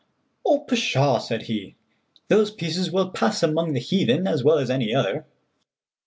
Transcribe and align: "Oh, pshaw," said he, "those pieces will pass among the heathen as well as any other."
"Oh, 0.43 0.61
pshaw," 0.61 1.19
said 1.19 1.43
he, 1.43 1.75
"those 2.27 2.49
pieces 2.49 2.91
will 2.91 3.11
pass 3.11 3.43
among 3.43 3.73
the 3.73 3.79
heathen 3.79 4.25
as 4.25 4.43
well 4.43 4.57
as 4.57 4.71
any 4.71 4.95
other." 4.95 5.27